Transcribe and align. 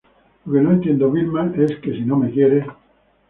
lo 0.45 0.53
que 0.53 0.61
no 0.61 0.71
entiendo, 0.71 1.11
Vilma, 1.11 1.53
es 1.55 1.77
que 1.77 1.93
si 1.93 1.99
no 2.01 2.17
me 2.17 2.31
quieres 2.31 2.65